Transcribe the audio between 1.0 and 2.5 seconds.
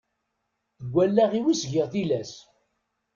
allaɣ-iw i s-giɣ tilas.